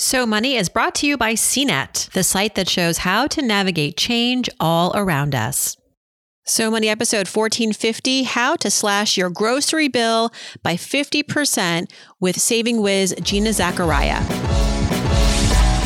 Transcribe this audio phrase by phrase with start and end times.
[0.00, 3.98] So Money is brought to you by CNET, the site that shows how to navigate
[3.98, 5.76] change all around us.
[6.46, 10.32] So Money episode 1450 How to Slash Your Grocery Bill
[10.62, 14.26] by 50% with Saving Whiz Gina Zakaria.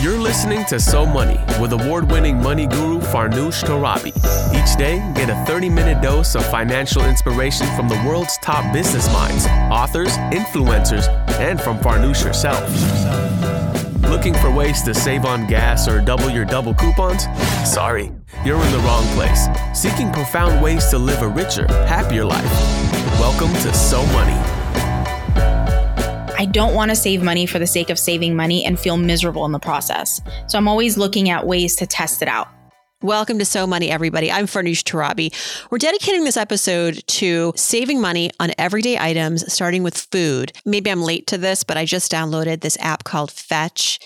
[0.00, 4.14] You're listening to So Money with award winning money guru Farnoosh Torabi.
[4.54, 9.12] Each day, get a 30 minute dose of financial inspiration from the world's top business
[9.12, 11.08] minds, authors, influencers,
[11.40, 13.73] and from Farnoosh herself.
[14.14, 17.24] Looking for ways to save on gas or double your double coupons?
[17.68, 18.12] Sorry,
[18.44, 19.48] you're in the wrong place.
[19.74, 22.44] Seeking profound ways to live a richer, happier life.
[23.18, 24.38] Welcome to So Money.
[26.38, 29.44] I don't want to save money for the sake of saving money and feel miserable
[29.46, 30.20] in the process.
[30.46, 32.53] So I'm always looking at ways to test it out.
[33.04, 34.32] Welcome to So Money, everybody.
[34.32, 35.30] I'm Farnoosh Torabi.
[35.70, 40.54] We're dedicating this episode to saving money on everyday items, starting with food.
[40.64, 43.98] Maybe I'm late to this, but I just downloaded this app called Fetch.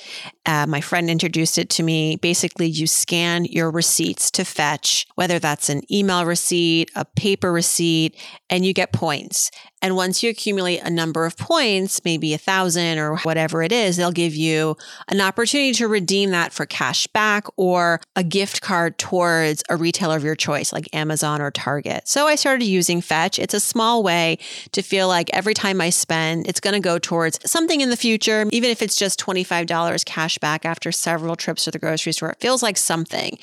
[0.45, 2.17] Uh, my friend introduced it to me.
[2.17, 8.17] Basically, you scan your receipts to Fetch, whether that's an email receipt, a paper receipt,
[8.51, 9.53] and you get points.
[9.81, 13.97] And once you accumulate a number of points, maybe a thousand or whatever it is,
[13.97, 14.77] they'll give you
[15.09, 20.17] an opportunity to redeem that for cash back or a gift card towards a retailer
[20.17, 22.09] of your choice, like Amazon or Target.
[22.09, 23.39] So I started using Fetch.
[23.39, 24.39] It's a small way
[24.73, 27.97] to feel like every time I spend, it's going to go towards something in the
[27.97, 32.31] future, even if it's just $25 cash back after several trips to the grocery store.
[32.31, 33.39] It feels like something.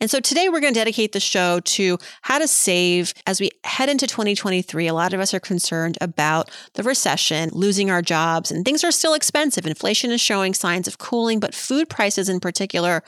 [0.00, 3.50] And so today we're going to dedicate the show to how to save as we
[3.64, 4.86] head into 2023.
[4.86, 8.84] A lot of us are concerned concerned about the recession, losing our jobs, and things
[8.84, 9.66] are still expensive.
[9.66, 13.02] Inflation is showing signs of cooling, but food prices in particular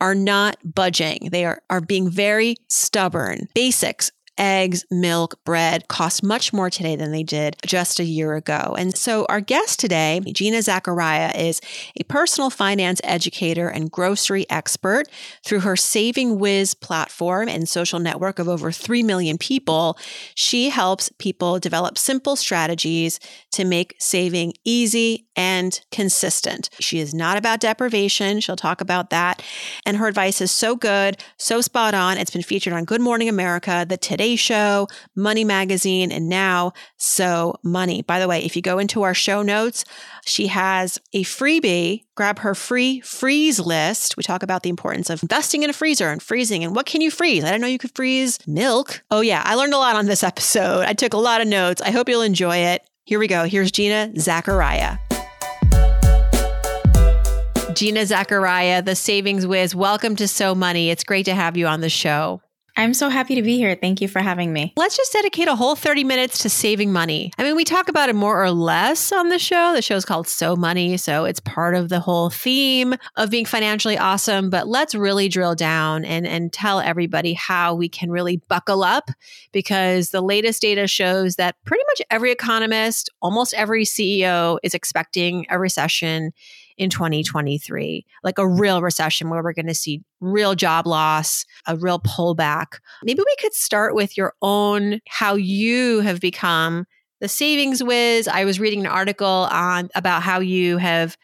[0.00, 1.28] are not budging.
[1.30, 3.48] They are, are being very stubborn.
[3.54, 8.74] Basics eggs, milk, bread cost much more today than they did just a year ago.
[8.78, 11.60] And so our guest today, Gina Zakaria, is
[11.98, 15.08] a personal finance educator and grocery expert.
[15.44, 19.98] Through her Saving Whiz platform and social network of over 3 million people,
[20.34, 23.20] she helps people develop simple strategies
[23.52, 26.70] to make saving easy and consistent.
[26.80, 28.40] She is not about deprivation.
[28.40, 29.42] She'll talk about that.
[29.86, 32.18] And her advice is so good, so spot on.
[32.18, 36.72] It's been featured on Good Morning America, the Today Today Show, Money Magazine, and now
[36.96, 38.00] So Money.
[38.00, 39.84] By the way, if you go into our show notes,
[40.24, 42.04] she has a freebie.
[42.14, 44.16] Grab her free freeze list.
[44.16, 47.02] We talk about the importance of investing in a freezer and freezing and what can
[47.02, 47.44] you freeze?
[47.44, 49.04] I didn't know you could freeze milk.
[49.10, 50.86] Oh, yeah, I learned a lot on this episode.
[50.86, 51.82] I took a lot of notes.
[51.82, 52.80] I hope you'll enjoy it.
[53.04, 53.44] Here we go.
[53.44, 55.00] Here's Gina Zakaria.
[57.74, 59.74] Gina Zakaria, the Savings Whiz.
[59.74, 60.88] Welcome to So Money.
[60.88, 62.40] It's great to have you on the show.
[62.76, 63.76] I'm so happy to be here.
[63.76, 64.72] Thank you for having me.
[64.76, 67.32] Let's just dedicate a whole 30 minutes to saving money.
[67.38, 69.72] I mean, we talk about it more or less on the show.
[69.74, 73.96] The show's called So Money, so it's part of the whole theme of being financially
[73.96, 78.82] awesome, but let's really drill down and and tell everybody how we can really buckle
[78.82, 79.08] up
[79.52, 85.46] because the latest data shows that pretty much every economist, almost every CEO is expecting
[85.48, 86.32] a recession
[86.76, 91.76] in 2023, like a real recession where we're going to see real job loss, a
[91.76, 92.78] real pullback.
[93.02, 96.86] Maybe we could start with your own, how you have become
[97.20, 98.28] the savings whiz.
[98.28, 101.16] I was reading an article on about how you have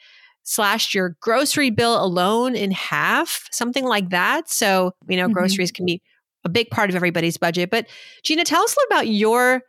[0.42, 4.48] slashed your grocery bill alone in half, something like that.
[4.48, 5.32] So, you know, mm-hmm.
[5.32, 6.00] groceries can be
[6.44, 7.70] a big part of everybody's budget.
[7.70, 7.86] But
[8.24, 9.62] Gina, tell us a little about your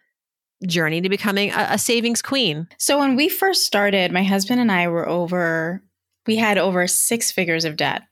[0.65, 2.67] journey to becoming a, a savings queen?
[2.77, 5.81] So when we first started, my husband and I were over,
[6.27, 8.03] we had over six figures of debt.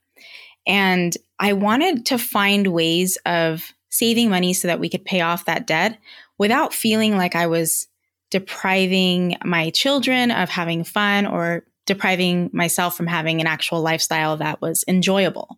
[0.68, 5.46] And I wanted to find ways of saving money so that we could pay off
[5.46, 5.98] that debt
[6.38, 7.88] without feeling like I was
[8.30, 14.62] depriving my children of having fun or depriving myself from having an actual lifestyle that
[14.62, 15.58] was enjoyable.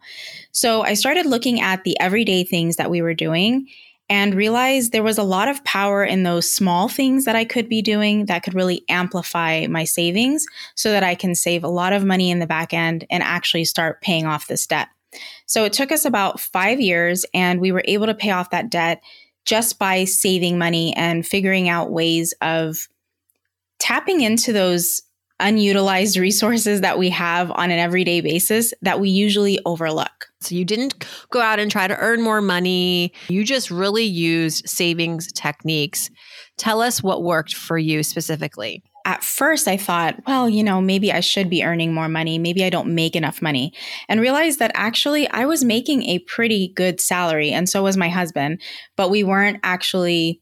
[0.53, 3.67] So I started looking at the everyday things that we were doing
[4.11, 7.69] and realized there was a lot of power in those small things that I could
[7.69, 10.45] be doing that could really amplify my savings
[10.75, 13.63] so that I can save a lot of money in the back end and actually
[13.63, 14.89] start paying off this debt.
[15.45, 18.69] So it took us about five years and we were able to pay off that
[18.69, 19.01] debt
[19.45, 22.89] just by saving money and figuring out ways of
[23.79, 25.03] tapping into those
[25.41, 30.27] unutilized resources that we have on an everyday basis that we usually overlook.
[30.39, 33.13] So you didn't go out and try to earn more money.
[33.27, 36.09] You just really used savings techniques.
[36.57, 38.83] Tell us what worked for you specifically.
[39.03, 42.37] At first, I thought, well, you know, maybe I should be earning more money.
[42.37, 43.73] Maybe I don't make enough money.
[44.07, 48.09] And realized that actually I was making a pretty good salary, and so was my
[48.09, 48.61] husband,
[48.95, 50.40] but we weren't actually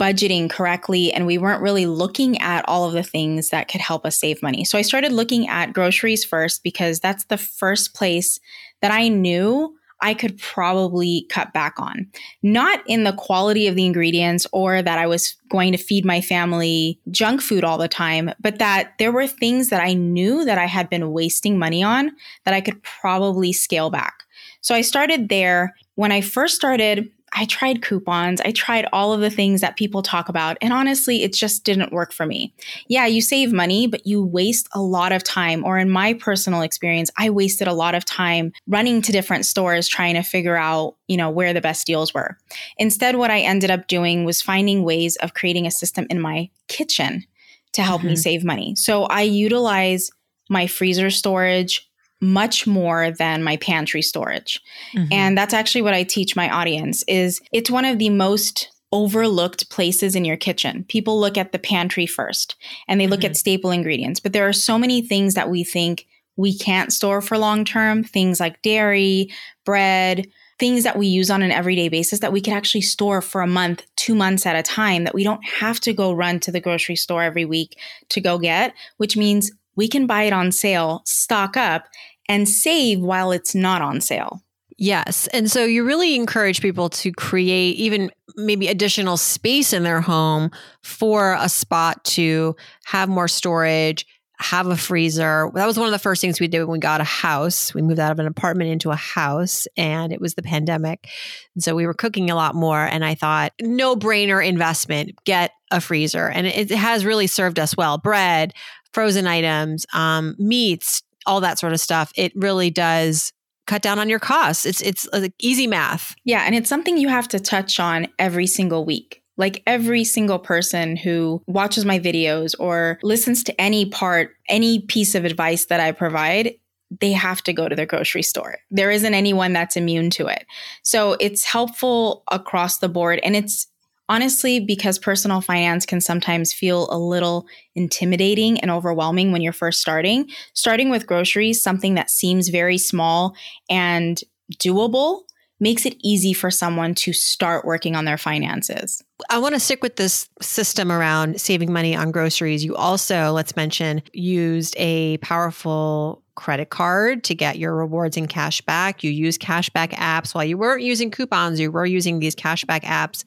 [0.00, 4.06] budgeting correctly and we weren't really looking at all of the things that could help
[4.06, 4.64] us save money.
[4.64, 8.40] So I started looking at groceries first because that's the first place
[8.80, 12.06] that I knew I could probably cut back on.
[12.42, 16.22] Not in the quality of the ingredients or that I was going to feed my
[16.22, 20.56] family junk food all the time, but that there were things that I knew that
[20.56, 22.12] I had been wasting money on
[22.46, 24.24] that I could probably scale back.
[24.62, 25.74] So I started there.
[25.96, 28.40] When I first started, I tried coupons.
[28.40, 30.58] I tried all of the things that people talk about.
[30.60, 32.52] And honestly, it just didn't work for me.
[32.88, 35.64] Yeah, you save money, but you waste a lot of time.
[35.64, 39.86] Or in my personal experience, I wasted a lot of time running to different stores
[39.86, 42.36] trying to figure out, you know, where the best deals were.
[42.78, 46.50] Instead, what I ended up doing was finding ways of creating a system in my
[46.68, 47.24] kitchen
[47.72, 48.10] to help mm-hmm.
[48.10, 48.74] me save money.
[48.74, 50.10] So I utilize
[50.48, 51.89] my freezer storage,
[52.20, 54.60] much more than my pantry storage.
[54.94, 55.12] Mm-hmm.
[55.12, 59.70] And that's actually what I teach my audience is it's one of the most overlooked
[59.70, 60.84] places in your kitchen.
[60.88, 62.56] People look at the pantry first
[62.88, 63.30] and they look mm-hmm.
[63.30, 66.06] at staple ingredients, but there are so many things that we think
[66.36, 69.30] we can't store for long term, things like dairy,
[69.64, 70.26] bread,
[70.58, 73.46] things that we use on an everyday basis that we could actually store for a
[73.46, 76.60] month, 2 months at a time that we don't have to go run to the
[76.60, 77.78] grocery store every week
[78.10, 81.86] to go get, which means we can buy it on sale, stock up,
[82.30, 84.40] and save while it's not on sale.
[84.78, 85.26] Yes.
[85.32, 90.50] And so you really encourage people to create even maybe additional space in their home
[90.84, 92.54] for a spot to
[92.84, 94.06] have more storage,
[94.38, 95.50] have a freezer.
[95.54, 97.74] That was one of the first things we did when we got a house.
[97.74, 101.08] We moved out of an apartment into a house and it was the pandemic.
[101.56, 102.82] And so we were cooking a lot more.
[102.82, 106.28] And I thought, no brainer investment, get a freezer.
[106.28, 107.98] And it, has really served us well.
[107.98, 108.54] Bread,
[108.94, 113.32] frozen items, um, meats, all that sort of stuff, it really does
[113.66, 114.66] cut down on your costs.
[114.66, 116.14] It's it's uh, like easy math.
[116.24, 119.22] Yeah, and it's something you have to touch on every single week.
[119.36, 125.14] Like every single person who watches my videos or listens to any part, any piece
[125.14, 126.56] of advice that I provide,
[127.00, 128.58] they have to go to the grocery store.
[128.70, 130.44] There isn't anyone that's immune to it.
[130.82, 133.68] So it's helpful across the board and it's
[134.10, 137.46] honestly, because personal finance can sometimes feel a little
[137.76, 143.34] intimidating and overwhelming when you're first starting, starting with groceries, something that seems very small
[143.70, 144.20] and
[144.56, 145.20] doable,
[145.60, 149.00] makes it easy for someone to start working on their finances.
[149.28, 152.64] I want to stick with this system around saving money on groceries.
[152.64, 158.62] You also, let's mention, used a powerful credit card to get your rewards and cash
[158.62, 159.04] back.
[159.04, 163.24] You use cashback apps while you weren't using coupons, you were using these cashback apps.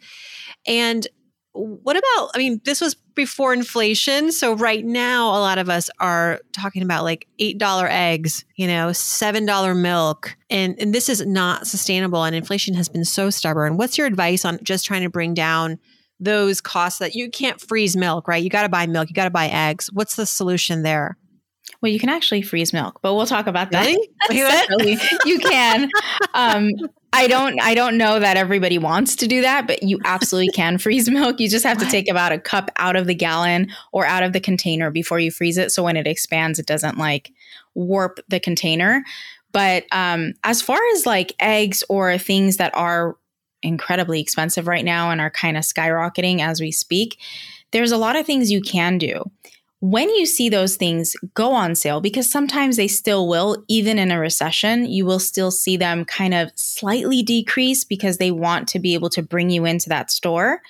[0.66, 1.08] And
[1.52, 4.32] what about, I mean, this was before inflation.
[4.32, 8.88] So right now, a lot of us are talking about like $8 eggs, you know,
[8.88, 10.36] $7 milk.
[10.50, 12.24] And, and this is not sustainable.
[12.24, 13.78] And inflation has been so stubborn.
[13.78, 15.78] What's your advice on just trying to bring down
[16.20, 18.44] those costs that you can't freeze milk, right?
[18.44, 19.92] You got to buy milk, you got to buy eggs.
[19.94, 21.18] What's the solution there?
[21.82, 23.86] Well, you can actually freeze milk, but we'll talk about that.
[24.30, 24.98] Really?
[25.26, 25.90] you can.
[26.36, 26.72] Um,
[27.14, 30.80] I don't I don't know that everybody wants to do that, but you absolutely can
[30.80, 31.40] freeze milk.
[31.40, 34.34] You just have to take about a cup out of the gallon or out of
[34.34, 35.72] the container before you freeze it.
[35.72, 37.32] So when it expands, it doesn't like
[37.76, 39.04] warp the container.
[39.52, 43.16] But um, as far as like eggs or things that are
[43.62, 47.20] incredibly expensive right now and are kind of skyrocketing as we speak,
[47.72, 49.24] there's a lot of things you can do
[49.84, 54.12] when you see those things go on sale, because sometimes they still will, even in
[54.12, 58.80] a recession, you will still see them kind of slightly decrease because they want to
[58.80, 60.62] be able to bring you into that store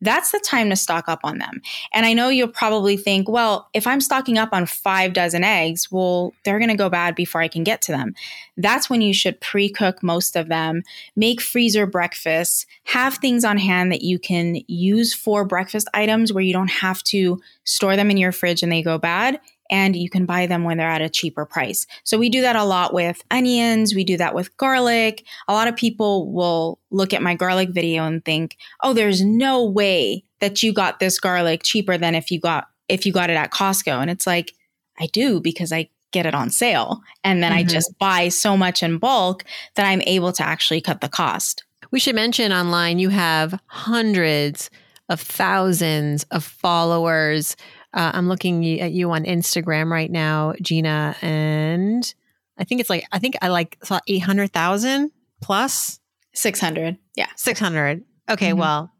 [0.00, 1.60] that's the time to stock up on them.
[1.92, 5.90] And I know you'll probably think, well, if I'm stocking up on five dozen eggs,
[5.90, 8.14] well, they're going to go bad before I can get to them.
[8.56, 10.82] That's when you should pre cook most of them,
[11.16, 16.44] make freezer breakfasts, have things on hand that you can use for breakfast items where
[16.44, 20.10] you don't have to store them in your fridge and they go bad and you
[20.10, 21.86] can buy them when they're at a cheaper price.
[22.04, 25.24] So we do that a lot with onions, we do that with garlic.
[25.48, 29.64] A lot of people will look at my garlic video and think, "Oh, there's no
[29.64, 33.36] way that you got this garlic cheaper than if you got if you got it
[33.36, 34.52] at Costco." And it's like,
[34.98, 37.60] "I do because I get it on sale and then mm-hmm.
[37.60, 39.44] I just buy so much in bulk
[39.76, 44.70] that I'm able to actually cut the cost." We should mention online you have hundreds
[45.08, 47.56] of thousands of followers
[47.92, 52.14] uh, I'm looking at you on Instagram right now, Gina, and
[52.58, 55.98] I think it's like I think I like saw eight hundred thousand plus
[56.32, 56.98] six hundred.
[57.16, 58.04] Yeah, six hundred.
[58.28, 58.60] Okay, mm-hmm.
[58.60, 58.92] well,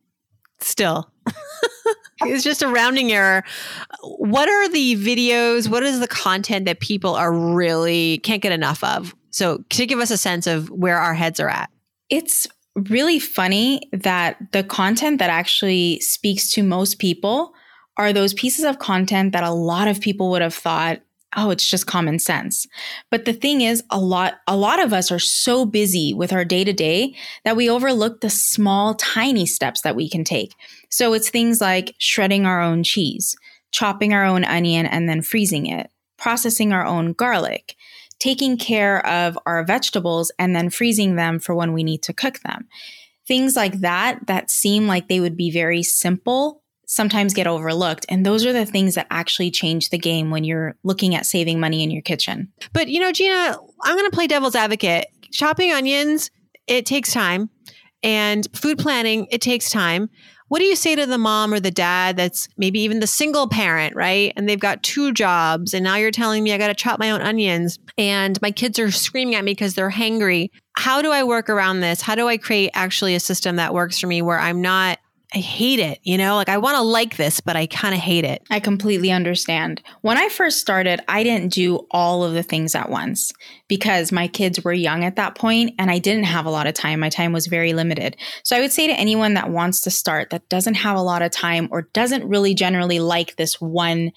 [0.58, 1.10] still.
[2.22, 3.44] it's just a rounding error.
[4.02, 5.68] What are the videos?
[5.68, 9.14] What is the content that people are really can't get enough of?
[9.30, 11.70] So, to give us a sense of where our heads are at.
[12.08, 17.54] It's really funny that the content that actually speaks to most people
[17.96, 21.00] are those pieces of content that a lot of people would have thought
[21.36, 22.66] oh it's just common sense.
[23.08, 26.44] But the thing is a lot a lot of us are so busy with our
[26.44, 30.54] day to day that we overlook the small tiny steps that we can take.
[30.88, 33.36] So it's things like shredding our own cheese
[33.72, 37.76] chopping our own onion and then freezing it processing our own garlic
[38.20, 42.38] taking care of our vegetables and then freezing them for when we need to cook
[42.40, 42.68] them.
[43.26, 46.59] Things like that that seem like they would be very simple
[46.90, 48.04] sometimes get overlooked.
[48.08, 51.60] And those are the things that actually change the game when you're looking at saving
[51.60, 52.52] money in your kitchen.
[52.72, 55.06] But, you know, Gina, I'm going to play devil's advocate.
[55.30, 56.32] Chopping onions,
[56.66, 57.48] it takes time.
[58.02, 60.10] And food planning, it takes time.
[60.48, 63.48] What do you say to the mom or the dad that's maybe even the single
[63.48, 64.32] parent, right?
[64.36, 65.72] And they've got two jobs.
[65.74, 68.80] And now you're telling me I got to chop my own onions and my kids
[68.80, 70.50] are screaming at me because they're hangry.
[70.72, 72.00] How do I work around this?
[72.00, 74.98] How do I create actually a system that works for me where I'm not
[75.32, 76.00] I hate it.
[76.02, 78.42] You know, like I want to like this, but I kind of hate it.
[78.50, 79.80] I completely understand.
[80.00, 83.32] When I first started, I didn't do all of the things at once
[83.68, 86.74] because my kids were young at that point and I didn't have a lot of
[86.74, 86.98] time.
[86.98, 88.16] My time was very limited.
[88.42, 91.22] So I would say to anyone that wants to start that doesn't have a lot
[91.22, 94.10] of time or doesn't really generally like this one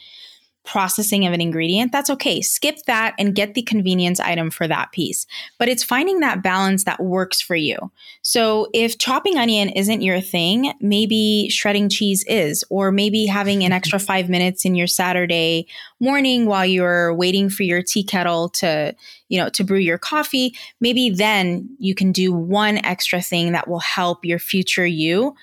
[0.63, 2.41] processing of an ingredient, that's okay.
[2.41, 5.25] Skip that and get the convenience item for that piece.
[5.59, 7.91] But it's finding that balance that works for you.
[8.21, 13.71] So if chopping onion isn't your thing, maybe shredding cheese is, or maybe having an
[13.71, 15.67] extra five minutes in your Saturday
[15.99, 18.95] morning while you're waiting for your tea kettle to,
[19.27, 20.55] you know, to brew your coffee.
[20.79, 25.35] Maybe then you can do one extra thing that will help your future you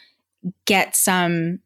[0.65, 1.59] get some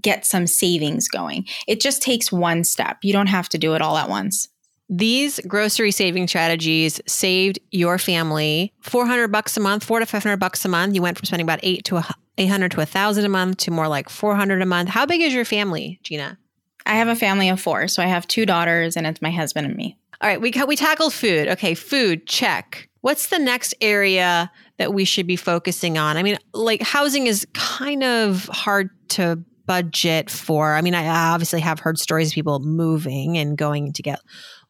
[0.00, 1.46] get some savings going.
[1.66, 2.98] It just takes one step.
[3.02, 4.48] You don't have to do it all at once.
[4.88, 10.64] These grocery saving strategies saved your family 400 bucks a month, 4 to 500 bucks
[10.64, 10.94] a month.
[10.94, 12.02] You went from spending about 8 to
[12.36, 14.90] 800 to 1000 a month to more like 400 a month.
[14.90, 16.38] How big is your family, Gina?
[16.84, 19.66] I have a family of 4, so I have two daughters and it's my husband
[19.66, 19.98] and me.
[20.20, 21.48] All right, we we tackled food.
[21.48, 22.88] Okay, food, check.
[23.00, 26.16] What's the next area that we should be focusing on?
[26.16, 30.74] I mean, like housing is kind of hard to budget for?
[30.74, 34.20] I mean, I obviously have heard stories of people moving and going to get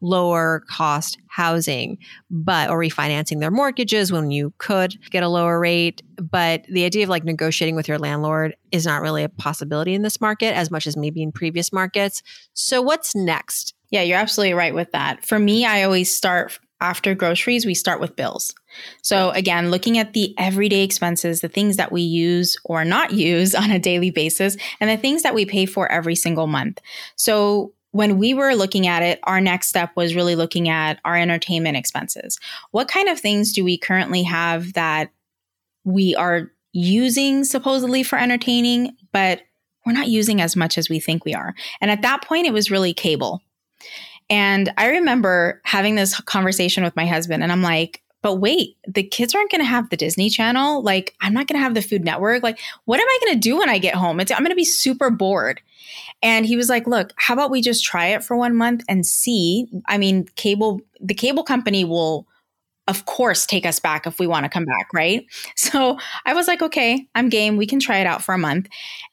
[0.00, 1.98] lower cost housing,
[2.30, 6.04] but or refinancing their mortgages when you could get a lower rate.
[6.20, 10.02] But the idea of like negotiating with your landlord is not really a possibility in
[10.02, 12.22] this market as much as maybe in previous markets.
[12.54, 13.74] So what's next?
[13.90, 15.24] Yeah, you're absolutely right with that.
[15.24, 18.54] For me, I always start after groceries, we start with bills.
[19.02, 23.54] So, again, looking at the everyday expenses, the things that we use or not use
[23.54, 26.80] on a daily basis, and the things that we pay for every single month.
[27.16, 31.16] So, when we were looking at it, our next step was really looking at our
[31.16, 32.38] entertainment expenses.
[32.70, 35.10] What kind of things do we currently have that
[35.84, 39.42] we are using supposedly for entertaining, but
[39.84, 41.54] we're not using as much as we think we are?
[41.82, 43.42] And at that point, it was really cable.
[44.32, 49.02] And I remember having this conversation with my husband, and I'm like, but wait, the
[49.02, 50.82] kids aren't going to have the Disney Channel.
[50.82, 52.42] Like, I'm not going to have the Food Network.
[52.42, 54.20] Like, what am I going to do when I get home?
[54.20, 55.60] It's, I'm going to be super bored.
[56.22, 59.04] And he was like, look, how about we just try it for one month and
[59.04, 59.66] see?
[59.86, 62.26] I mean, cable, the cable company will
[62.92, 65.24] of course take us back if we want to come back, right?
[65.56, 67.56] So I was like, okay, I'm game.
[67.56, 68.68] We can try it out for a month.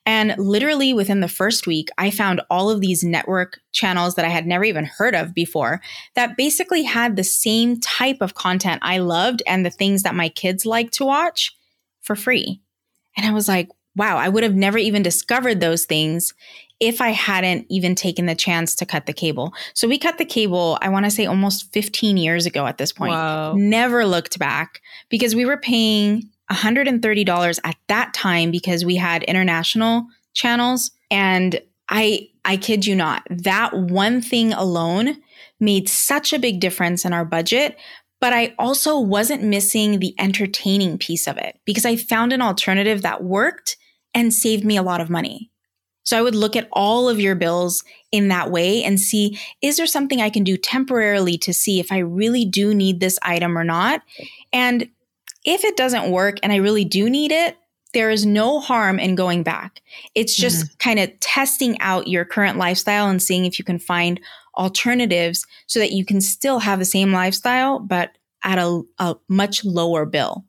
[0.05, 4.29] And literally within the first week, I found all of these network channels that I
[4.29, 5.79] had never even heard of before
[6.15, 10.27] that basically had the same type of content I loved and the things that my
[10.27, 11.55] kids like to watch
[12.01, 12.61] for free.
[13.15, 16.33] And I was like, wow, I would have never even discovered those things
[16.79, 19.53] if I hadn't even taken the chance to cut the cable.
[19.73, 22.93] So we cut the cable, I want to say almost 15 years ago at this
[22.93, 23.11] point.
[23.11, 23.53] Wow.
[23.53, 30.05] Never looked back because we were paying $130 at that time because we had international
[30.33, 31.59] channels and
[31.89, 35.17] I I kid you not, that one thing alone
[35.59, 37.77] made such a big difference in our budget,
[38.21, 43.01] but I also wasn't missing the entertaining piece of it because I found an alternative
[43.01, 43.77] that worked
[44.13, 45.51] and saved me a lot of money.
[46.03, 49.77] So I would look at all of your bills in that way and see is
[49.77, 53.57] there something I can do temporarily to see if I really do need this item
[53.57, 54.01] or not?
[54.51, 54.89] And
[55.45, 57.57] if it doesn't work and I really do need it,
[57.93, 59.81] there is no harm in going back.
[60.13, 60.77] It's just mm-hmm.
[60.79, 64.19] kind of testing out your current lifestyle and seeing if you can find
[64.55, 68.11] alternatives so that you can still have the same lifestyle, but
[68.43, 70.45] at a, a much lower bill.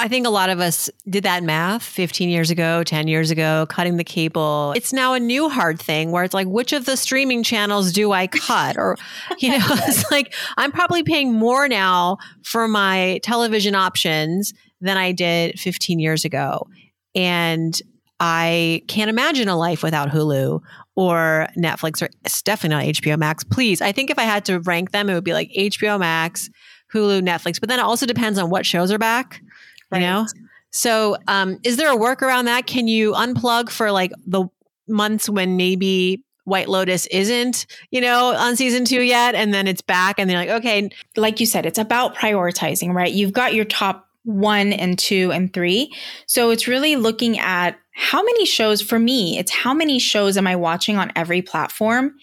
[0.00, 3.66] I think a lot of us did that math 15 years ago, 10 years ago,
[3.68, 4.72] cutting the cable.
[4.74, 8.10] It's now a new hard thing where it's like, which of the streaming channels do
[8.10, 8.78] I cut?
[8.78, 8.96] Or,
[9.38, 15.12] you know, it's like, I'm probably paying more now for my television options than I
[15.12, 16.66] did 15 years ago.
[17.14, 17.78] And
[18.20, 20.62] I can't imagine a life without Hulu
[20.96, 22.08] or Netflix or
[22.44, 23.44] definitely not HBO Max.
[23.44, 26.48] Please, I think if I had to rank them, it would be like HBO Max,
[26.94, 27.60] Hulu, Netflix.
[27.60, 29.42] But then it also depends on what shows are back,
[29.90, 30.00] right.
[30.00, 30.26] you know?
[30.70, 32.66] So, um, is there a work around that?
[32.66, 34.46] Can you unplug for like the
[34.86, 39.82] months when maybe White Lotus isn't, you know, on season two yet, and then it's
[39.82, 40.90] back, and they're like, okay.
[41.16, 43.12] Like you said, it's about prioritizing, right?
[43.12, 45.92] You've got your top one and two and three.
[46.26, 50.46] So it's really looking at how many shows, for me, it's how many shows am
[50.46, 52.14] I watching on every platform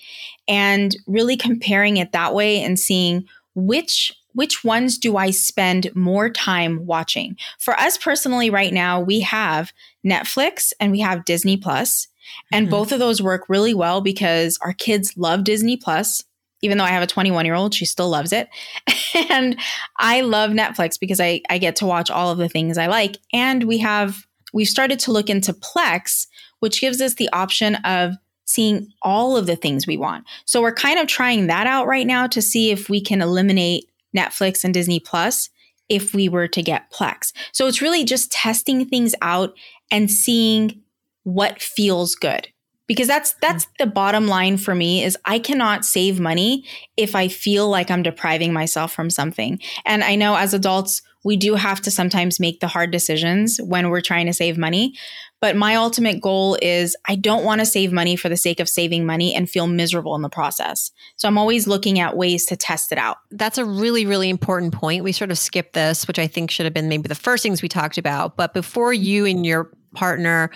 [0.47, 6.29] and really comparing it that way and seeing which which ones do I spend more
[6.29, 7.36] time watching?
[7.58, 9.74] For us personally, right now, we have
[10.06, 12.08] Netflix and we have Disney Plus,
[12.51, 12.72] and mm-hmm.
[12.72, 16.24] both of those work really well because our kids love Disney Plus.
[16.62, 18.48] Even though I have a 21 year old, she still loves it.
[19.32, 19.58] and
[19.98, 23.17] I love Netflix because I, I get to watch all of the things I like.
[23.34, 26.27] And we have, we've started to look into Plex,
[26.60, 28.13] which gives us the option of
[28.46, 30.25] seeing all of the things we want.
[30.46, 33.89] So we're kind of trying that out right now to see if we can eliminate
[34.17, 35.50] Netflix and Disney Plus
[35.89, 37.31] if we were to get Plex.
[37.51, 39.55] So it's really just testing things out
[39.91, 40.81] and seeing
[41.24, 42.47] what feels good.
[42.88, 43.69] Because that's that's mm.
[43.79, 46.63] the bottom line for me is I cannot save money
[46.95, 49.59] if I feel like I'm depriving myself from something.
[49.86, 53.89] And I know as adults we do have to sometimes make the hard decisions when
[53.89, 54.93] we're trying to save money,
[55.39, 58.67] but my ultimate goal is I don't want to save money for the sake of
[58.67, 60.91] saving money and feel miserable in the process.
[61.15, 63.17] So I'm always looking at ways to test it out.
[63.32, 65.03] That's a really, really important point.
[65.03, 67.62] We sort of skipped this, which I think should have been maybe the first things
[67.62, 68.36] we talked about.
[68.36, 70.50] But before you and your partner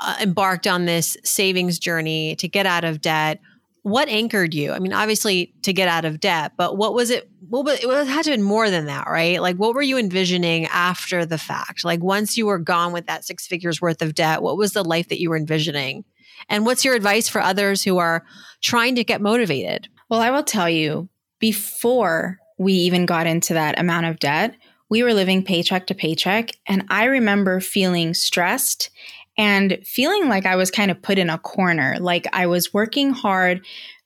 [0.00, 3.40] uh, embarked on this savings journey to get out of debt,
[3.86, 4.72] what anchored you?
[4.72, 7.30] I mean, obviously to get out of debt, but what was it?
[7.48, 9.40] What was it had to be more than that, right?
[9.40, 11.84] Like, what were you envisioning after the fact?
[11.84, 14.82] Like, once you were gone with that six figures worth of debt, what was the
[14.82, 16.04] life that you were envisioning?
[16.48, 18.24] And what's your advice for others who are
[18.60, 19.86] trying to get motivated?
[20.08, 24.56] Well, I will tell you, before we even got into that amount of debt,
[24.88, 26.50] we were living paycheck to paycheck.
[26.66, 28.90] And I remember feeling stressed
[29.38, 33.10] and feeling like I was kind of put in a corner, like I was working
[33.10, 33.64] hard,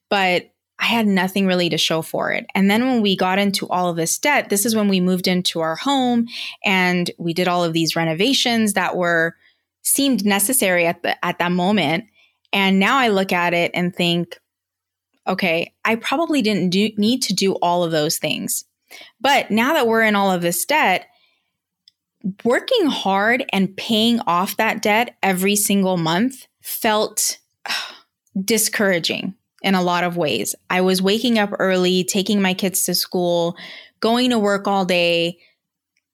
[0.09, 2.47] but I had nothing really to show for it.
[2.55, 5.29] And then when we got into all of this debt, this is when we moved
[5.29, 6.27] into our home
[6.65, 9.37] and we did all of these renovations that were
[9.83, 12.05] seemed necessary at the at that moment.
[12.53, 14.39] And now I look at it and think,
[15.27, 18.65] okay, I probably didn't do, need to do all of those things.
[19.21, 21.07] But now that we're in all of this debt,
[22.45, 27.73] working hard and paying off that debt every single month felt uh,
[28.45, 30.55] discouraging in a lot of ways.
[30.69, 33.57] I was waking up early, taking my kids to school,
[34.01, 35.39] going to work all day,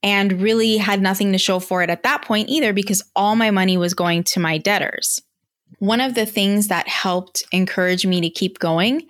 [0.02, 3.50] and really had nothing to show for it at that point either because all my
[3.50, 5.20] money was going to my debtors.
[5.78, 9.08] One of the things that helped encourage me to keep going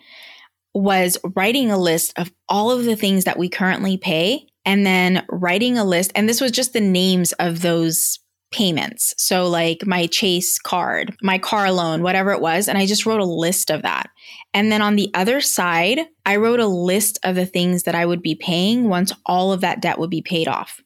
[0.75, 5.25] was writing a list of all of the things that we currently pay and then
[5.31, 6.13] writing a list.
[6.15, 8.19] And this was just the names of those
[8.53, 9.15] payments.
[9.17, 12.69] So, like my Chase card, my car loan, whatever it was.
[12.69, 14.11] And I just wrote a list of that.
[14.53, 18.05] And then on the other side, I wrote a list of the things that I
[18.05, 20.81] would be paying once all of that debt would be paid off.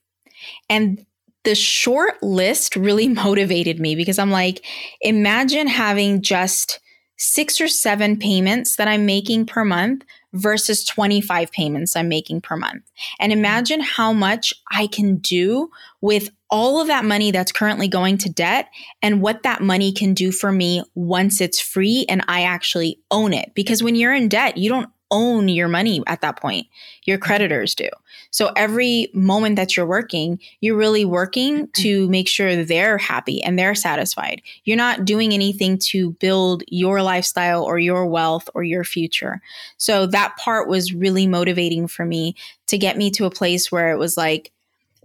[0.68, 1.04] And
[1.44, 4.64] the short list really motivated me because I'm like,
[5.00, 6.80] imagine having just
[7.16, 12.56] six or seven payments that I'm making per month versus 25 payments I'm making per
[12.56, 12.82] month.
[13.18, 18.18] And imagine how much I can do with all of that money that's currently going
[18.18, 18.68] to debt
[19.02, 23.32] and what that money can do for me once it's free and I actually own
[23.32, 23.52] it.
[23.54, 26.66] Because when you're in debt, you don't own your money at that point.
[27.04, 27.88] Your creditors do.
[28.30, 31.82] So every moment that you're working, you're really working mm-hmm.
[31.82, 34.42] to make sure they're happy and they're satisfied.
[34.64, 39.40] You're not doing anything to build your lifestyle or your wealth or your future.
[39.76, 42.36] So that part was really motivating for me
[42.68, 44.52] to get me to a place where it was like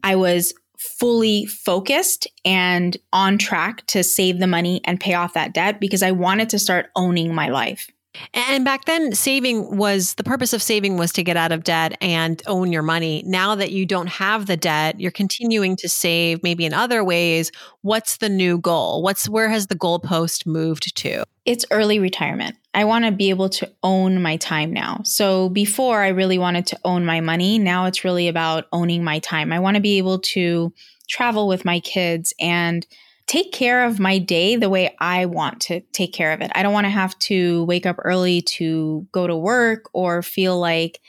[0.03, 5.53] I was fully focused and on track to save the money and pay off that
[5.53, 7.89] debt because I wanted to start owning my life.
[8.33, 11.97] And back then, saving was the purpose of saving was to get out of debt
[12.01, 13.23] and own your money.
[13.25, 17.51] Now that you don't have the debt, you're continuing to save maybe in other ways.
[17.81, 19.01] What's the new goal?
[19.01, 21.23] What's where has the goalpost moved to?
[21.45, 22.55] It's early retirement.
[22.73, 25.01] I want to be able to own my time now.
[25.03, 27.59] So before I really wanted to own my money.
[27.59, 29.53] Now it's really about owning my time.
[29.53, 30.73] I want to be able to
[31.07, 32.85] travel with my kids and
[33.27, 36.51] take care of my day the way I want to take care of it.
[36.53, 40.59] I don't want to have to wake up early to go to work or feel
[40.59, 41.01] like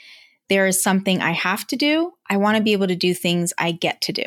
[0.48, 2.12] there is something I have to do.
[2.30, 4.24] I want to be able to do things I get to do.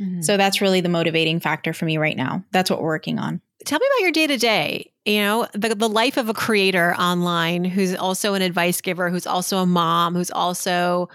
[0.00, 0.22] Mm-hmm.
[0.22, 2.44] So that's really the motivating factor for me right now.
[2.52, 3.40] That's what we're working on.
[3.64, 4.92] Tell me about your day to day.
[5.04, 9.26] You know, the, the life of a creator online who's also an advice giver, who's
[9.26, 11.08] also a mom, who's also,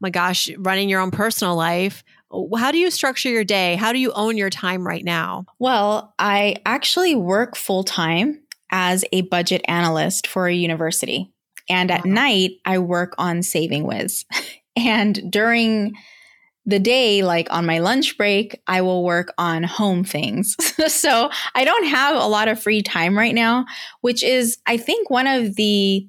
[0.00, 2.04] my gosh, running your own personal life.
[2.30, 3.76] How do you structure your day?
[3.76, 5.46] How do you own your time right now?
[5.58, 11.32] Well, I actually work full time as a budget analyst for a university.
[11.70, 12.12] And at wow.
[12.12, 14.24] night, I work on Saving Whiz.
[14.76, 15.94] and during
[16.66, 20.54] the day, like on my lunch break, I will work on home things.
[20.92, 23.64] so I don't have a lot of free time right now,
[24.02, 26.06] which is, I think, one of the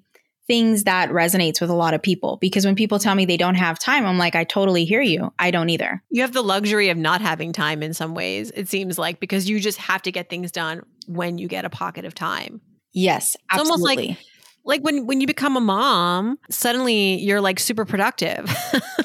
[0.49, 3.53] things that resonates with a lot of people because when people tell me they don't
[3.53, 5.31] have time, I'm like, I totally hear you.
[5.37, 6.03] I don't either.
[6.09, 9.47] You have the luxury of not having time in some ways, it seems like, because
[9.47, 12.61] you just have to get things done when you get a pocket of time.
[12.91, 13.61] Yes, absolutely.
[13.61, 14.17] It's almost like
[14.65, 18.51] like when when you become a mom, suddenly you're like super productive.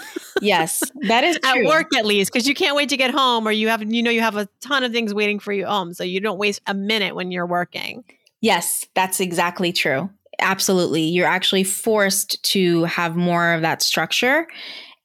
[0.41, 1.67] yes, that is true.
[1.67, 4.03] at work at least because you can't wait to get home, or you have you
[4.03, 6.63] know you have a ton of things waiting for you home, so you don't waste
[6.67, 8.03] a minute when you're working.
[8.41, 10.11] Yes, that's exactly true.
[10.41, 14.47] Absolutely, you're actually forced to have more of that structure,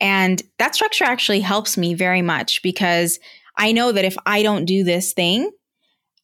[0.02, 3.20] and that structure actually helps me very much because
[3.58, 5.52] I know that if I don't do this thing,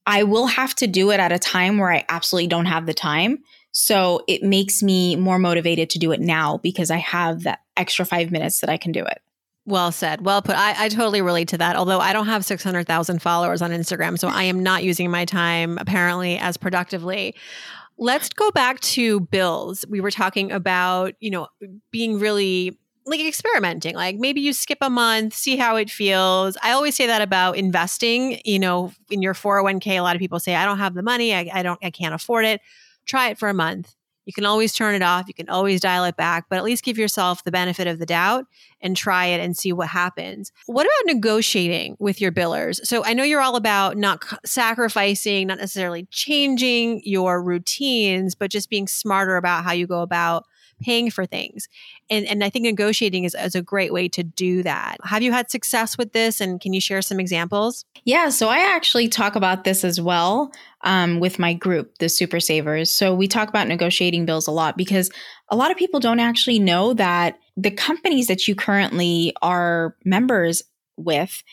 [0.06, 2.94] I will have to do it at a time where I absolutely don't have the
[2.94, 3.39] time.
[3.72, 8.06] So it makes me more motivated to do it now because I have that extra
[8.06, 9.22] five minutes that I can do it.
[9.65, 10.24] Well said.
[10.24, 10.56] Well put.
[10.56, 11.76] I, I totally relate to that.
[11.76, 14.34] Although I don't have 600,000 followers on Instagram, so mm.
[14.34, 17.36] I am not using my time apparently as productively.
[17.97, 19.86] Let's go back to bills.
[19.89, 21.47] We were talking about, you know,
[21.91, 22.77] being really
[23.08, 27.05] like experimenting like maybe you skip a month see how it feels i always say
[27.05, 30.79] that about investing you know in your 401k a lot of people say i don't
[30.79, 32.62] have the money i, I don't i can't afford it
[33.05, 33.95] try it for a month.
[34.25, 35.27] You can always turn it off.
[35.27, 38.05] You can always dial it back, but at least give yourself the benefit of the
[38.05, 38.45] doubt
[38.81, 40.51] and try it and see what happens.
[40.65, 42.83] What about negotiating with your billers?
[42.85, 48.69] So I know you're all about not sacrificing, not necessarily changing your routines, but just
[48.69, 50.45] being smarter about how you go about
[50.81, 51.67] paying for things.
[52.09, 54.97] And, and I think negotiating is, is a great way to do that.
[55.03, 56.41] Have you had success with this?
[56.41, 57.85] And can you share some examples?
[58.03, 62.39] Yeah, so I actually talk about this as well um, with my group, the Super
[62.39, 62.91] Savers.
[62.91, 65.09] So we talk about negotiating bills a lot because
[65.49, 70.63] a lot of people don't actually know that the companies that you currently are members
[70.97, 71.43] with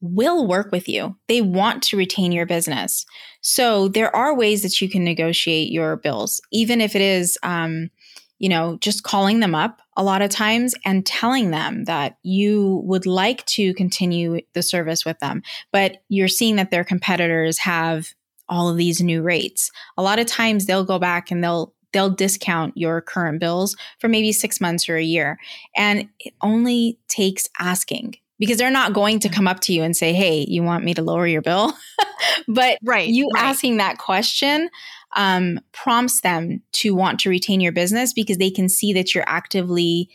[0.00, 1.16] will work with you.
[1.26, 3.04] They want to retain your business.
[3.40, 7.90] So there are ways that you can negotiate your bills, even if it is um,
[8.38, 12.80] you know, just calling them up a lot of times and telling them that you
[12.84, 18.14] would like to continue the service with them, but you're seeing that their competitors have
[18.48, 19.70] all of these new rates.
[19.96, 24.08] A lot of times they'll go back and they'll they'll discount your current bills for
[24.08, 25.38] maybe 6 months or a year.
[25.74, 29.32] And it only takes asking because they're not going to mm.
[29.32, 31.72] come up to you and say, "Hey, you want me to lower your bill?"
[32.48, 33.44] but right, you right.
[33.44, 34.70] asking that question
[35.16, 39.24] um, prompts them to want to retain your business because they can see that you're
[39.26, 40.10] actively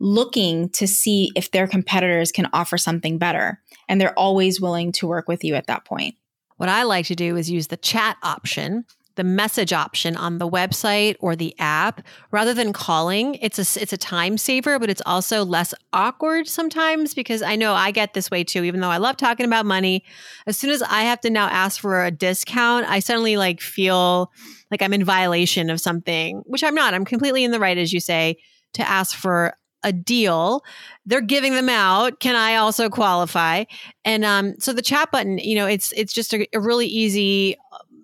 [0.00, 3.60] looking to see if their competitors can offer something better.
[3.88, 6.16] And they're always willing to work with you at that point.
[6.56, 8.84] What I like to do is use the chat option
[9.16, 12.00] the message option on the website or the app
[12.30, 13.36] rather than calling.
[13.36, 17.74] It's a it's a time saver, but it's also less awkward sometimes because I know
[17.74, 18.64] I get this way too.
[18.64, 20.04] Even though I love talking about money,
[20.46, 24.32] as soon as I have to now ask for a discount, I suddenly like feel
[24.70, 26.94] like I'm in violation of something, which I'm not.
[26.94, 28.36] I'm completely in the right, as you say,
[28.74, 30.64] to ask for a deal.
[31.06, 32.18] They're giving them out.
[32.18, 33.64] Can I also qualify?
[34.04, 37.56] And um, so the chat button, you know, it's it's just a, a really easy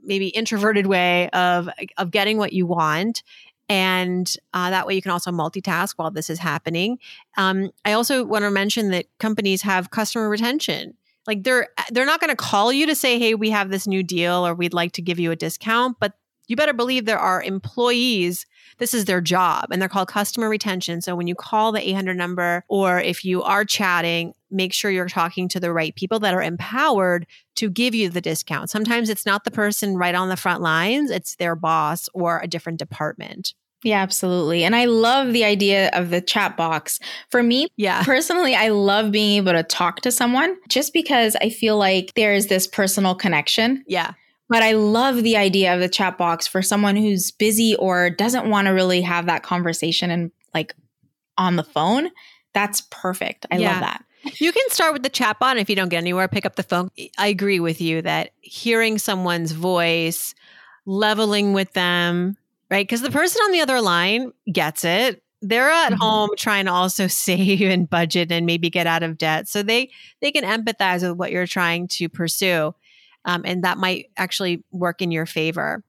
[0.05, 3.23] maybe introverted way of of getting what you want.
[3.69, 6.99] And uh, that way you can also multitask while this is happening.
[7.37, 10.95] Um, i also want to mention that companies have customer retention.
[11.27, 14.03] Like they're they're not going to call you to say hey we have this new
[14.03, 16.15] deal or we'd like to give you a discount but
[16.51, 18.47] you better believe there are employees
[18.79, 22.17] this is their job and they're called customer retention so when you call the 800
[22.17, 26.35] number or if you are chatting make sure you're talking to the right people that
[26.35, 30.37] are empowered to give you the discount sometimes it's not the person right on the
[30.37, 34.63] front lines it's their boss or a different department yeah, absolutely.
[34.65, 37.01] And I love the idea of the chat box.
[37.31, 38.03] For me, yeah.
[38.05, 42.35] personally, I love being able to talk to someone just because I feel like there
[42.35, 43.83] is this personal connection.
[43.87, 44.13] Yeah.
[44.51, 48.51] But I love the idea of the chat box for someone who's busy or doesn't
[48.51, 50.75] want to really have that conversation and like
[51.39, 52.11] on the phone.
[52.53, 53.47] That's perfect.
[53.53, 53.71] I yeah.
[53.71, 54.05] love that.
[54.39, 55.57] You can start with the chat bot.
[55.57, 56.91] If you don't get anywhere, pick up the phone.
[57.17, 60.35] I agree with you that hearing someone's voice,
[60.85, 62.37] leveling with them,
[62.71, 62.87] right?
[62.87, 65.23] Because the person on the other line gets it.
[65.43, 66.03] they're at mm-hmm.
[66.03, 69.47] home trying to also save and budget and maybe get out of debt.
[69.47, 72.75] So they they can empathize with what you're trying to pursue.
[73.25, 75.83] Um, and that might actually work in your favor.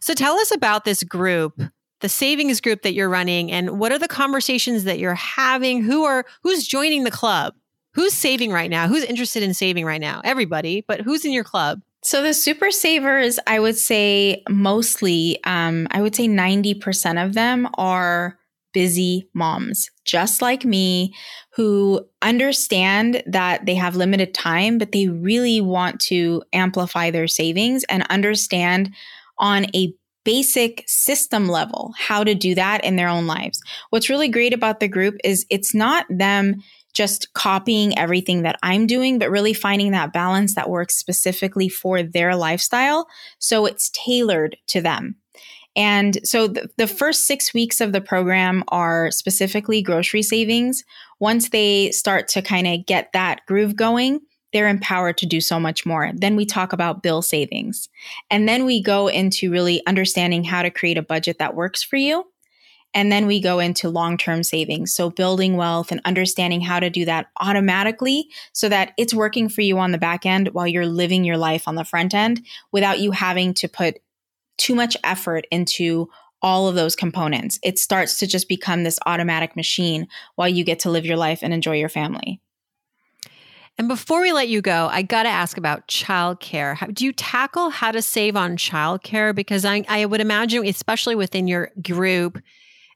[0.00, 1.60] So tell us about this group,
[2.00, 5.82] the savings group that you're running, and what are the conversations that you're having?
[5.82, 7.54] Who are who's joining the club?
[7.94, 8.88] Who's saving right now?
[8.88, 10.20] Who's interested in saving right now?
[10.24, 11.82] Everybody, but who's in your club?
[12.04, 17.68] So the super savers, I would say mostly, um, I would say 90% of them
[17.74, 18.38] are
[18.72, 21.14] busy moms, just like me,
[21.54, 27.84] who understand that they have limited time, but they really want to amplify their savings
[27.84, 28.92] and understand
[29.38, 33.60] on a basic system level how to do that in their own lives.
[33.90, 38.86] What's really great about the group is it's not them just copying everything that I'm
[38.86, 43.08] doing, but really finding that balance that works specifically for their lifestyle.
[43.38, 45.16] So it's tailored to them.
[45.74, 50.84] And so the, the, first six weeks of the program are specifically grocery savings.
[51.18, 54.20] Once they start to kind of get that groove going,
[54.52, 56.10] they're empowered to do so much more.
[56.14, 57.88] Then we talk about bill savings.
[58.30, 61.96] And then we go into really understanding how to create a budget that works for
[61.96, 62.26] you.
[62.94, 64.94] And then we go into long term savings.
[64.94, 69.62] So building wealth and understanding how to do that automatically so that it's working for
[69.62, 73.00] you on the back end while you're living your life on the front end without
[73.00, 73.98] you having to put
[74.58, 76.08] too much effort into
[76.42, 77.58] all of those components.
[77.62, 81.40] It starts to just become this automatic machine while you get to live your life
[81.42, 82.40] and enjoy your family.
[83.78, 86.76] And before we let you go, I got to ask about childcare.
[86.76, 89.34] How, do you tackle how to save on childcare?
[89.34, 92.38] Because I, I would imagine, especially within your group,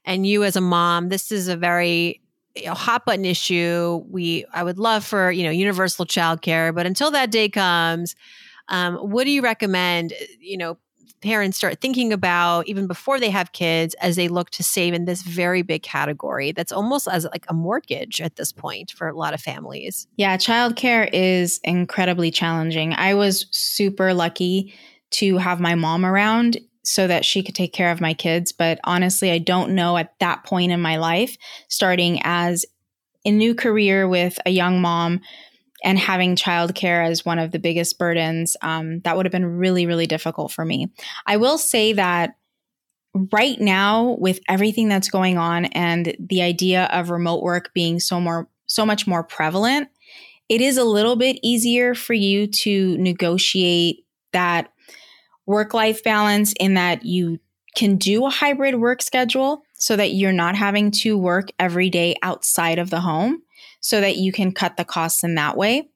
[0.05, 2.21] and you as a mom, this is a very
[2.55, 4.03] you know, hot button issue.
[4.09, 8.15] We I would love for you know universal childcare, but until that day comes,
[8.69, 10.13] um, what do you recommend?
[10.39, 10.77] You know,
[11.21, 15.05] parents start thinking about even before they have kids as they look to save in
[15.05, 19.15] this very big category that's almost as like a mortgage at this point for a
[19.15, 20.07] lot of families.
[20.17, 22.93] Yeah, childcare is incredibly challenging.
[22.93, 24.73] I was super lucky
[25.11, 28.51] to have my mom around so that she could take care of my kids.
[28.51, 32.65] But honestly, I don't know at that point in my life, starting as
[33.25, 35.19] a new career with a young mom
[35.87, 39.85] and having childcare as one of the biggest burdens, um, that would have been really,
[39.85, 40.91] really difficult for me.
[41.25, 42.35] I will say that
[43.31, 48.19] right now, with everything that's going on and the idea of remote work being so
[48.19, 49.87] more, so much more prevalent,
[50.49, 54.73] it is a little bit easier for you to negotiate that
[55.45, 57.39] work life balance in that you
[57.77, 62.13] can do a hybrid work schedule so that you're not having to work every day
[62.23, 63.41] outside of the home
[63.87, 65.87] so that you can cut the costs in that way.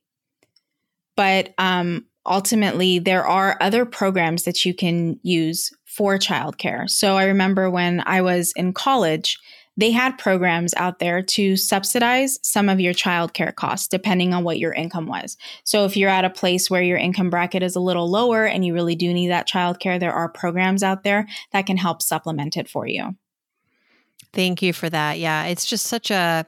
[1.18, 6.90] But um, ultimately, there are other programs that you can use for childcare.
[6.90, 9.38] So I remember when I was in college,
[9.76, 14.58] they had programs out there to subsidize some of your childcare costs depending on what
[14.58, 15.36] your income was.
[15.66, 18.64] So if you're at a place where your income bracket is a little lower and
[18.64, 22.56] you really do need that childcare, there are programs out there that can help supplement
[22.56, 23.18] it for you.
[24.32, 25.20] Thank you for that.
[25.20, 26.46] Yeah, it's just such a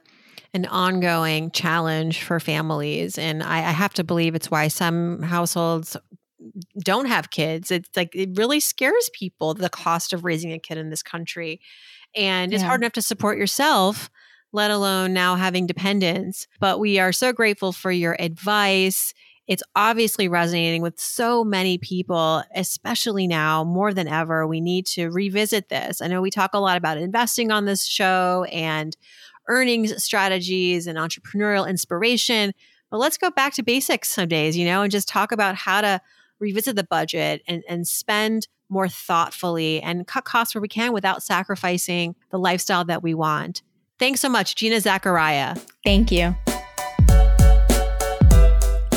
[0.54, 5.96] an ongoing challenge for families, and I, I have to believe it's why some households
[6.82, 7.70] don't have kids.
[7.70, 11.60] It's like it really scares people the cost of raising a kid in this country
[12.14, 12.56] and yeah.
[12.56, 14.10] it's hard enough to support yourself
[14.52, 19.12] let alone now having dependents but we are so grateful for your advice
[19.46, 24.46] it's obviously resonating with so many people, especially now more than ever.
[24.46, 26.00] We need to revisit this.
[26.00, 28.96] I know we talk a lot about investing on this show and
[29.48, 32.52] earnings strategies and entrepreneurial inspiration,
[32.90, 35.80] but let's go back to basics some days, you know, and just talk about how
[35.80, 36.00] to
[36.38, 41.22] revisit the budget and, and spend more thoughtfully and cut costs where we can without
[41.22, 43.62] sacrificing the lifestyle that we want.
[43.98, 45.58] Thanks so much, Gina Zakaria.
[45.84, 46.34] Thank you.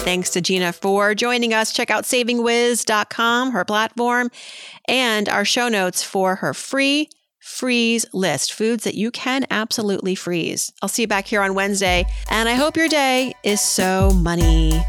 [0.08, 1.74] Thanks to Gina for joining us.
[1.74, 4.32] Check out savingwhiz.com, her platform,
[4.88, 7.10] and our show notes for her free
[7.48, 10.74] freeze list foods that you can absolutely freeze.
[10.82, 14.84] I'll see you back here on Wednesday, and I hope your day is so money.